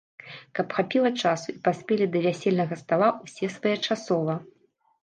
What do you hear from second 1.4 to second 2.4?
і паспелі да